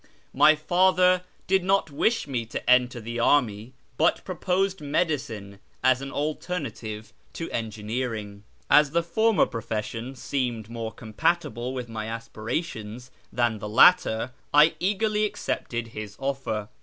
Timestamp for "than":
13.31-13.59